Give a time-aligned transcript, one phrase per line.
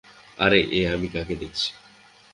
[0.37, 1.69] আরে, এ আমি কাকে দেখছি!